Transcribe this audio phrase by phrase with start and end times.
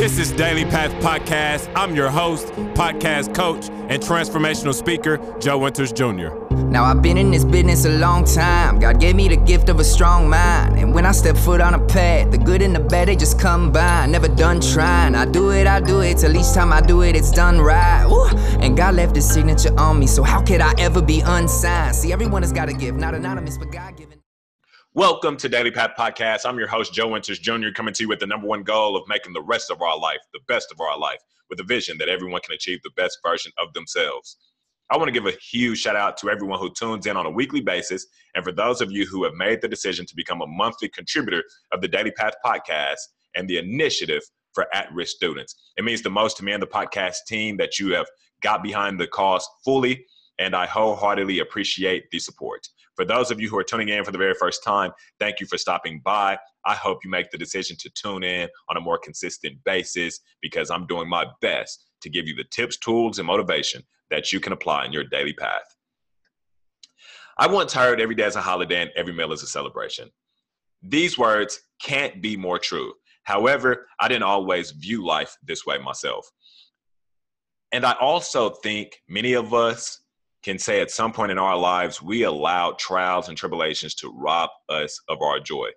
[0.00, 1.70] This is Daily Path Podcast.
[1.76, 6.30] I'm your host, podcast coach, and transformational speaker, Joe Winters Jr.
[6.70, 8.78] Now I've been in this business a long time.
[8.78, 10.78] God gave me the gift of a strong mind.
[10.78, 13.38] And when I step foot on a path, the good and the bad, they just
[13.38, 14.06] come by.
[14.06, 15.14] Never done trying.
[15.14, 16.16] I do it, I do it.
[16.16, 18.06] Till each time I do it, it's done right.
[18.06, 18.34] Ooh.
[18.58, 20.06] And God left his signature on me.
[20.06, 21.94] So how could I ever be unsigned?
[21.94, 24.18] See, everyone has got a gift, not anonymous, but God given.
[24.94, 26.40] Welcome to Daily Path Podcast.
[26.44, 29.06] I'm your host, Joe Winters Jr., coming to you with the number one goal of
[29.06, 32.08] making the rest of our life the best of our life with a vision that
[32.08, 34.36] everyone can achieve the best version of themselves.
[34.90, 37.30] I want to give a huge shout out to everyone who tunes in on a
[37.30, 40.46] weekly basis, and for those of you who have made the decision to become a
[40.48, 42.98] monthly contributor of the Daily Path Podcast
[43.36, 44.22] and the initiative
[44.54, 45.54] for at risk students.
[45.76, 48.06] It means the most to me and the podcast team that you have
[48.42, 50.04] got behind the cause fully,
[50.40, 52.66] and I wholeheartedly appreciate the support.
[53.00, 55.46] For those of you who are tuning in for the very first time, thank you
[55.46, 56.36] for stopping by.
[56.66, 60.70] I hope you make the decision to tune in on a more consistent basis because
[60.70, 64.52] I'm doing my best to give you the tips, tools, and motivation that you can
[64.52, 65.62] apply in your daily path.
[67.38, 70.10] I once heard every day is a holiday and every meal is a celebration.
[70.82, 72.92] These words can't be more true.
[73.22, 76.30] However, I didn't always view life this way myself.
[77.72, 80.02] And I also think many of us
[80.42, 84.50] can say at some point in our lives, we allowed trials and tribulations to rob
[84.68, 85.68] us of our joy.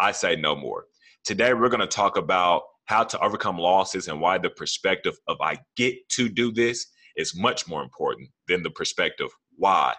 [0.00, 0.86] I say no more.
[1.24, 5.36] Today, we're going to talk about how to overcome losses and why the perspective of
[5.40, 6.86] I get to do this
[7.16, 9.94] is much more important than the perspective why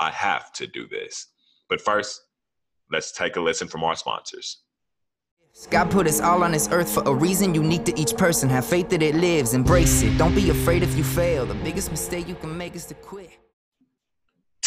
[0.00, 1.28] I have to do this.
[1.68, 2.20] But first,
[2.90, 4.62] let's take a listen from our sponsors.
[5.70, 8.48] God put us all on this earth for a reason unique to each person.
[8.48, 10.16] Have faith that it lives, embrace it.
[10.18, 11.46] Don't be afraid if you fail.
[11.46, 13.37] The biggest mistake you can make is to quit.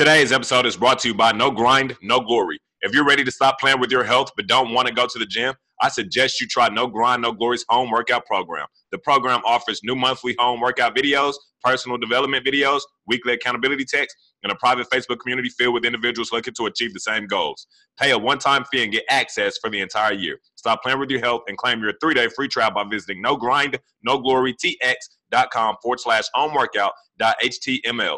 [0.02, 2.58] Today's episode is brought to you by No Grind, No Glory.
[2.82, 5.20] If you're ready to stop playing with your health but don't want to go to
[5.20, 8.66] the gym, I suggest you try No Grind, No Glory's home workout program.
[8.92, 14.52] The program offers new monthly home workout videos, personal development videos, weekly accountability texts, and
[14.52, 17.68] a private Facebook community filled with individuals looking to achieve the same goals.
[18.00, 20.40] Pay a one time fee and get access for the entire year.
[20.56, 23.36] Stop playing with your health and claim your three day free trial by visiting no
[23.36, 28.18] grind, no glory, tx.com forward slash home workout.html.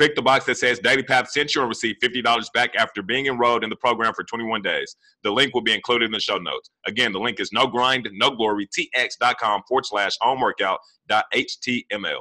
[0.00, 3.26] Click the box that says Daily Path sent you and receive $50 back after being
[3.26, 4.96] enrolled in the program for 21 days.
[5.24, 6.70] The link will be included in the show notes.
[6.86, 12.20] Again, the link is no grind, no glory, tx.com forward slash home html.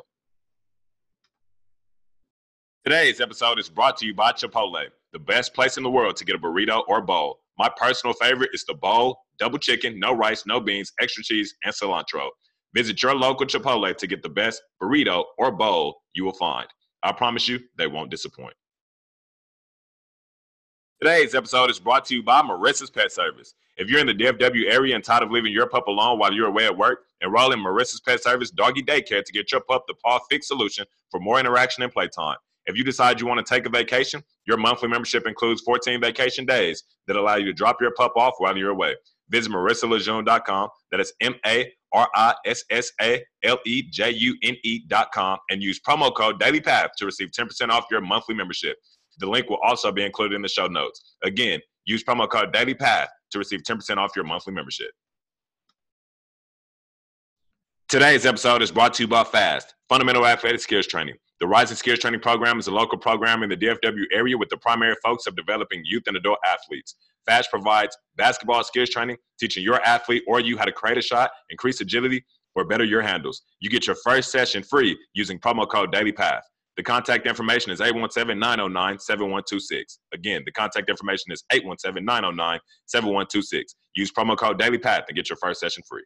[2.83, 6.25] Today's episode is brought to you by Chipotle, the best place in the world to
[6.25, 7.39] get a burrito or bowl.
[7.57, 11.73] My personal favorite is the bowl, double chicken, no rice, no beans, extra cheese, and
[11.73, 12.27] cilantro.
[12.75, 16.67] Visit your local Chipotle to get the best burrito or bowl you will find.
[17.03, 18.55] I promise you, they won't disappoint.
[21.01, 23.55] Today's episode is brought to you by Marissa's Pet Service.
[23.77, 26.47] If you're in the DFW area and tired of leaving your pup alone while you're
[26.47, 29.93] away at work, enroll in Marissa's Pet Service Doggy Daycare to get your pup the
[30.03, 32.35] paw fix solution for more interaction and playtime.
[32.65, 36.45] If you decide you want to take a vacation, your monthly membership includes 14 vacation
[36.45, 38.95] days that allow you to drop your pup off while you're away.
[39.29, 40.69] Visit marissalejune.com.
[40.91, 45.37] That is M A R I S S A L E J U N E.com
[45.49, 48.77] and use promo code DailyPath to receive 10% off your monthly membership.
[49.19, 51.15] The link will also be included in the show notes.
[51.23, 54.91] Again, use promo code DailyPath to receive 10% off your monthly membership.
[57.89, 61.15] Today's episode is brought to you by FAST, Fundamental Athletic Skills Training.
[61.39, 64.57] The Rising Skills Training Program is a local program in the DFW area with the
[64.57, 66.95] primary focus of developing youth and adult athletes.
[67.29, 71.29] FAST provides basketball skills training, teaching your athlete or you how to create a shot,
[71.51, 72.25] increase agility,
[72.55, 73.43] or better your handles.
[73.59, 76.41] You get your first session free using promo code DailyPath.
[76.75, 79.99] The contact information is 817-909-7126.
[80.13, 83.63] Again, the contact information is 817-909-7126.
[83.95, 86.03] Use promo code DailyPath and get your first session free.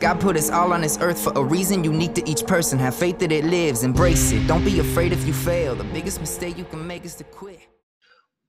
[0.00, 2.78] God put us all on this earth for a reason unique to each person.
[2.78, 4.46] Have faith that it lives, embrace it.
[4.46, 5.74] Don't be afraid if you fail.
[5.74, 7.60] The biggest mistake you can make is to quit.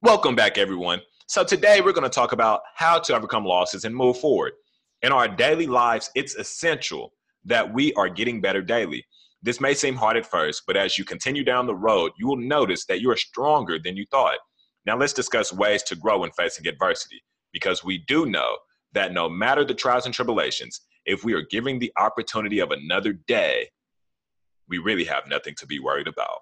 [0.06, 1.02] Welcome back, everyone.
[1.26, 4.54] So, today we're going to talk about how to overcome losses and move forward.
[5.02, 7.12] In our daily lives, it's essential
[7.44, 9.04] that we are getting better daily.
[9.42, 12.38] This may seem hard at first, but as you continue down the road, you will
[12.38, 14.38] notice that you are stronger than you thought.
[14.86, 18.58] Now, let's discuss ways to grow when facing adversity, because we do know
[18.94, 23.14] that no matter the trials and tribulations, if we are giving the opportunity of another
[23.14, 23.70] day,
[24.70, 26.42] we really have nothing to be worried about.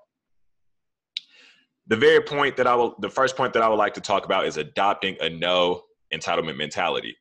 [1.88, 4.26] The very point that I will, the first point that I would like to talk
[4.26, 5.84] about is adopting a no
[6.14, 7.16] entitlement mentality.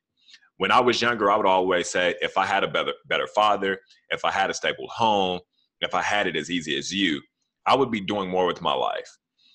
[0.59, 3.81] When I was younger, I would always say, if I had a better, better father,
[4.11, 5.41] if I had a stable home,
[5.81, 7.21] if I had it as easy as you,
[7.67, 9.09] I would be doing more with my life.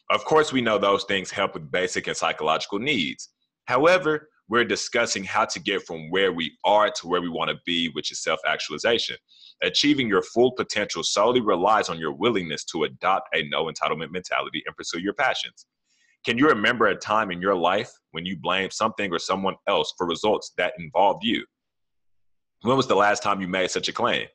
[0.09, 3.29] Of course, we know those things help with basic and psychological needs.
[3.65, 7.57] However, we're discussing how to get from where we are to where we want to
[7.65, 9.17] be, which is self actualization.
[9.63, 14.63] Achieving your full potential solely relies on your willingness to adopt a no entitlement mentality
[14.65, 15.65] and pursue your passions.
[16.25, 19.93] Can you remember a time in your life when you blamed something or someone else
[19.97, 21.45] for results that involved you?
[22.61, 24.27] When was the last time you made such a claim?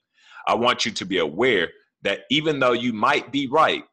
[0.47, 1.69] I want you to be aware
[2.03, 3.85] that even though you might be right,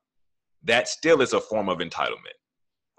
[0.63, 2.38] that still is a form of entitlement.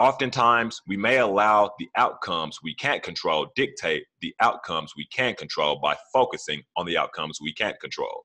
[0.01, 5.79] Oftentimes, we may allow the outcomes we can't control dictate the outcomes we can control
[5.79, 8.25] by focusing on the outcomes we can't control.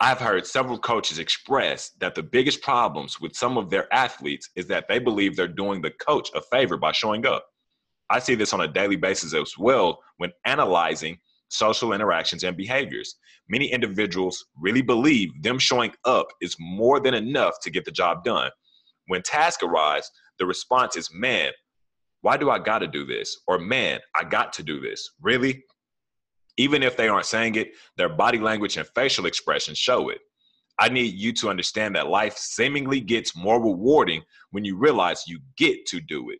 [0.00, 4.66] I've heard several coaches express that the biggest problems with some of their athletes is
[4.66, 7.46] that they believe they're doing the coach a favor by showing up.
[8.10, 11.16] I see this on a daily basis as well when analyzing
[11.46, 13.14] social interactions and behaviors.
[13.48, 18.24] Many individuals really believe them showing up is more than enough to get the job
[18.24, 18.50] done
[19.08, 21.50] when tasks arise, the response is, man,
[22.20, 23.36] why do I got to do this?
[23.46, 25.10] Or, man, I got to do this.
[25.20, 25.64] Really?
[26.56, 30.18] Even if they aren't saying it, their body language and facial expressions show it.
[30.80, 35.40] I need you to understand that life seemingly gets more rewarding when you realize you
[35.56, 36.38] get to do it.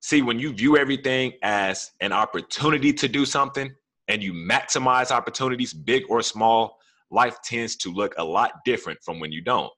[0.00, 3.72] See, when you view everything as an opportunity to do something
[4.08, 6.78] and you maximize opportunities, big or small,
[7.10, 9.72] life tends to look a lot different from when you don't.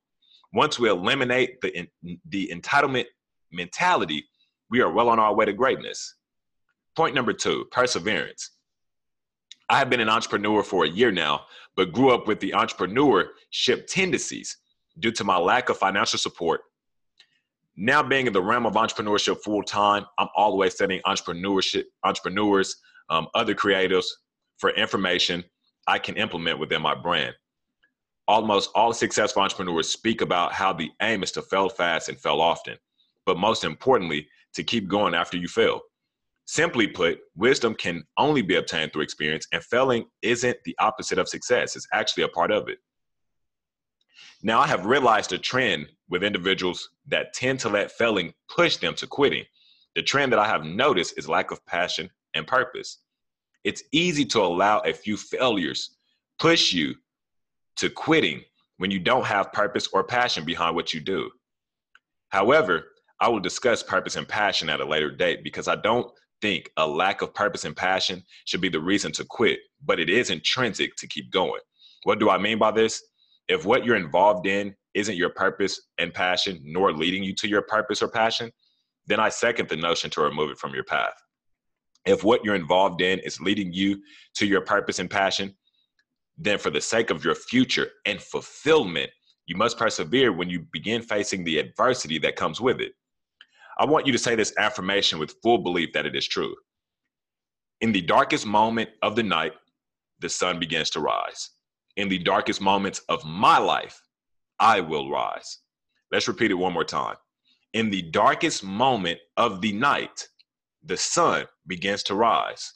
[0.55, 1.87] Once we eliminate the,
[2.29, 3.07] the entitlement
[3.53, 4.25] mentality,
[4.71, 6.15] we are well on our way to greatness.
[6.97, 8.53] Point number two perseverance.
[9.69, 13.89] I have been an entrepreneur for a year now, but grew up with the entrepreneurship
[13.89, 14.57] tendencies
[15.01, 16.61] due to my lack of financial support.
[17.77, 22.77] Now, being in the realm of entrepreneurship full time, I'm always setting entrepreneurship entrepreneurs,
[23.11, 24.07] um, other creatives
[24.59, 25.43] for information
[25.89, 27.35] I can implement within my brand
[28.27, 32.41] almost all successful entrepreneurs speak about how the aim is to fail fast and fail
[32.41, 32.77] often,
[33.27, 35.81] but most importantly, to keep going after you fail.
[36.47, 41.29] Simply put, wisdom can only be obtained through experience, and failing isn't the opposite of
[41.29, 42.79] success, it's actually a part of it.
[44.43, 48.95] Now, I have realized a trend with individuals that tend to let failing push them
[48.97, 49.45] to quitting.
[49.95, 52.99] The trend that I have noticed is lack of passion and purpose.
[53.65, 55.97] It's easy to allow a few failures
[56.39, 56.95] push you
[57.77, 58.43] to quitting
[58.79, 61.31] when you don't have purpose or passion behind what you do.
[62.31, 62.87] However,
[63.21, 66.11] I will discuss purpose and passion at a later date because I don't
[66.43, 70.11] think a lack of purpose and passion should be the reason to quit, but it
[70.11, 71.61] is intrinsic to keep going.
[72.03, 73.03] What do I mean by this?
[73.49, 77.63] If what you're involved in isn't your purpose and passion, nor leading you to your
[77.63, 78.51] purpose or passion,
[79.07, 81.15] then I second the notion to remove it from your path.
[82.07, 84.03] If what you're involved in is leading you
[84.35, 85.55] to your purpose and passion,
[86.37, 89.11] then for the sake of your future and fulfillment,
[89.47, 92.93] you must persevere when you begin facing the adversity that comes with it.
[93.79, 96.55] I want you to say this affirmation with full belief that it is true.
[97.81, 99.53] In the darkest moment of the night,
[100.21, 101.51] the sun begins to rise.
[101.97, 104.01] In the darkest moments of my life,
[104.59, 105.59] I will rise.
[106.11, 107.17] Let's repeat it one more time.
[107.73, 110.29] In the darkest moment of the night,
[110.85, 112.73] the sun begins to rise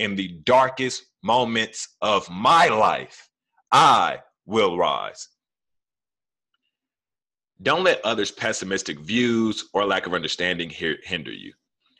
[0.00, 3.28] in the darkest moments of my life,
[3.70, 5.28] I will rise.
[7.60, 11.52] Don't let others' pessimistic views or lack of understanding hinder you.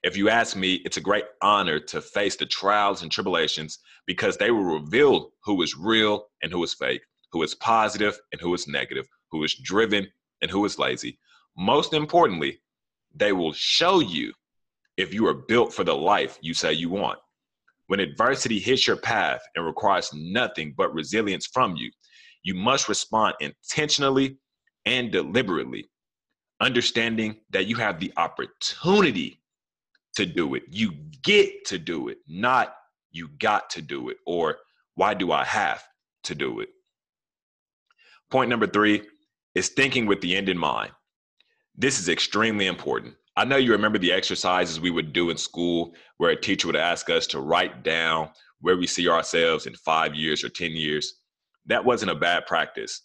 [0.03, 4.39] If you ask me, it's a great honor to face the trials and tribulations because
[4.39, 7.03] they will reveal who is real and who is fake,
[7.33, 10.07] who is positive and who is negative, who is driven
[10.41, 11.19] and who is lazy.
[11.55, 12.63] Most importantly,
[13.15, 14.33] they will show you
[14.97, 17.19] if you are built for the life you say you want.
[17.91, 21.91] When adversity hits your path and requires nothing but resilience from you,
[22.45, 24.39] you must respond intentionally
[24.87, 25.91] and deliberately,
[26.61, 29.43] understanding that you have the opportunity
[30.15, 30.63] to do it.
[30.71, 30.93] You
[31.25, 32.77] get to do it, not
[33.11, 34.59] you got to do it, or
[34.95, 35.83] why do I have
[36.25, 36.69] to do it?
[38.31, 39.03] Point number three
[39.57, 40.93] is thinking with the end in mind.
[41.75, 43.17] This is extremely important.
[43.37, 46.77] I know you remember the exercises we would do in school where a teacher would
[46.77, 51.15] ask us to write down where we see ourselves in five years or 10 years.
[51.67, 53.03] That wasn't a bad practice,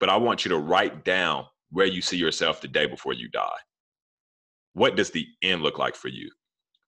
[0.00, 3.28] but I want you to write down where you see yourself the day before you
[3.28, 3.58] die.
[4.72, 6.30] What does the end look like for you?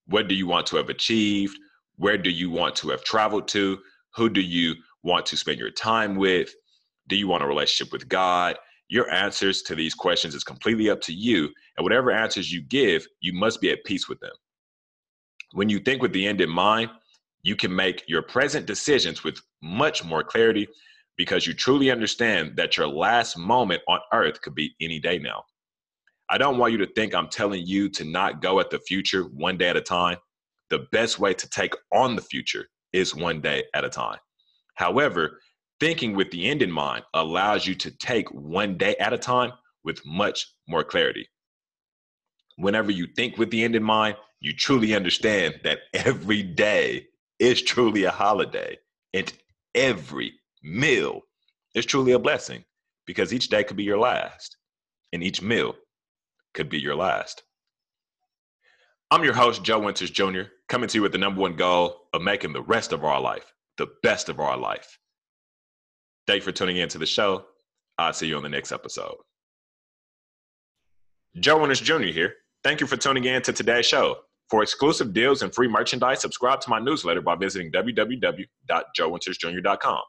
[0.07, 1.57] What do you want to have achieved?
[1.97, 3.79] Where do you want to have traveled to?
[4.15, 6.53] Who do you want to spend your time with?
[7.09, 8.57] Do you want a relationship with God?
[8.91, 11.49] Your answers to these questions is completely up to you.
[11.77, 14.33] And whatever answers you give, you must be at peace with them.
[15.53, 16.91] When you think with the end in mind,
[17.43, 20.67] you can make your present decisions with much more clarity
[21.17, 25.45] because you truly understand that your last moment on earth could be any day now.
[26.29, 29.23] I don't want you to think I'm telling you to not go at the future
[29.23, 30.19] one day at a time.
[30.69, 34.19] The best way to take on the future is one day at a time.
[34.75, 35.39] However,
[35.81, 39.53] thinking with the end in mind allows you to take one day at a time
[39.83, 41.27] with much more clarity.
[42.57, 47.07] Whenever you think with the end in mind, you truly understand that every day
[47.39, 48.79] is truly a holiday
[49.15, 49.33] and
[49.75, 50.33] every
[50.63, 51.23] meal
[51.75, 52.65] is truly a blessing
[53.07, 54.57] because each day could be your last
[55.13, 55.75] and each meal
[56.53, 57.43] could be your last.
[59.11, 62.23] I'm your host, Joe Winters Jr., coming to you with the number one goal of
[62.23, 64.99] making the rest of our life the best of our life.
[66.31, 67.47] Thank you for tuning in to the show.
[67.99, 69.17] I'll see you on the next episode.
[71.41, 72.03] Joe Winters Jr.
[72.03, 72.35] here.
[72.63, 74.19] Thank you for tuning in to today's show.
[74.49, 80.03] For exclusive deals and free merchandise, subscribe to my newsletter by visiting www.joewintersjr.com.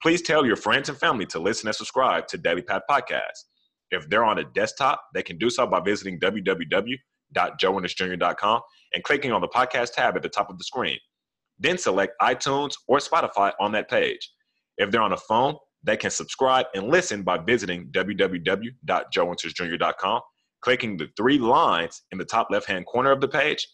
[0.00, 3.42] Please tell your friends and family to listen and subscribe to Daily Path Podcast.
[3.90, 8.60] If they're on a desktop, they can do so by visiting www.joewintersjr.com
[8.94, 11.00] and clicking on the podcast tab at the top of the screen.
[11.58, 14.30] Then select iTunes or Spotify on that page.
[14.78, 20.20] If they're on a phone, they can subscribe and listen by visiting www.joewintersjr.com,
[20.62, 23.66] clicking the three lines in the top left hand corner of the page,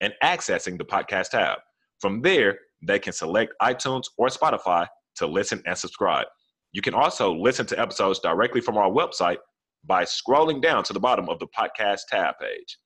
[0.00, 1.58] and accessing the podcast tab.
[2.00, 4.86] From there, they can select iTunes or Spotify
[5.16, 6.26] to listen and subscribe.
[6.72, 9.38] You can also listen to episodes directly from our website
[9.84, 12.78] by scrolling down to the bottom of the podcast tab page.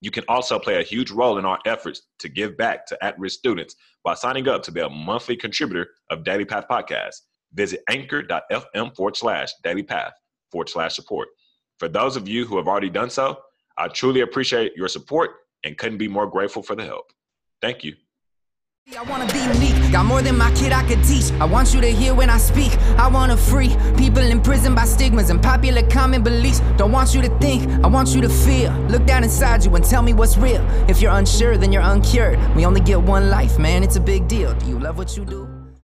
[0.00, 3.18] You can also play a huge role in our efforts to give back to at
[3.18, 7.16] risk students by signing up to be a monthly contributor of Daily Path Podcast.
[7.52, 10.12] Visit anchor.fm forward slash daily path
[10.50, 11.28] forward slash support.
[11.78, 13.38] For those of you who have already done so,
[13.76, 15.30] I truly appreciate your support
[15.64, 17.12] and couldn't be more grateful for the help.
[17.60, 17.94] Thank you.
[19.00, 21.30] I wanna be unique, got more than my kid I could teach.
[21.40, 22.76] I want you to hear when I speak.
[22.98, 26.60] I wanna free people imprisoned by stigmas and popular common beliefs.
[26.76, 28.72] Don't want you to think, I want you to feel.
[28.88, 30.60] Look down inside you and tell me what's real.
[30.86, 32.38] If you're unsure, then you're uncured.
[32.54, 34.52] We only get one life, man, it's a big deal.
[34.54, 35.49] Do you love what you do?